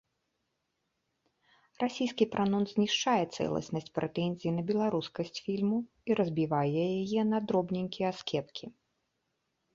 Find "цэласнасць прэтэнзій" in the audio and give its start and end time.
3.41-4.55